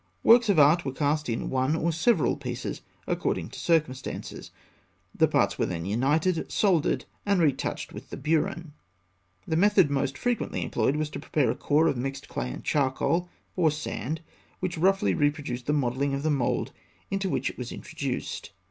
Works 0.23 0.49
of 0.49 0.57
art 0.57 0.83
were 0.83 0.93
cast 0.93 1.29
in 1.29 1.51
one 1.51 1.75
or 1.75 1.91
several 1.91 2.35
pieces 2.35 2.81
according 3.05 3.49
to 3.49 3.59
circumstances; 3.59 4.49
the 5.13 5.27
parts 5.27 5.59
were 5.59 5.67
then 5.67 5.85
united, 5.85 6.51
soldered, 6.51 7.05
and 7.23 7.39
retouched 7.39 7.93
with 7.93 8.09
the 8.09 8.17
burin. 8.17 8.73
The 9.45 9.55
method 9.57 9.91
most 9.91 10.17
frequently 10.17 10.63
employed 10.63 10.95
was 10.95 11.11
to 11.11 11.19
prepare 11.19 11.51
a 11.51 11.55
core 11.55 11.85
of 11.85 11.97
mixed 11.97 12.27
clay 12.27 12.49
and 12.49 12.63
charcoal, 12.63 13.29
or 13.55 13.69
sand, 13.69 14.21
which 14.59 14.75
roughly 14.75 15.13
reproduced 15.13 15.67
the 15.67 15.73
modelling 15.73 16.15
of 16.15 16.23
the 16.23 16.31
mould 16.31 16.71
into 17.11 17.29
which 17.29 17.51
it 17.51 17.59
was 17.59 17.71
introduced. 17.71 18.49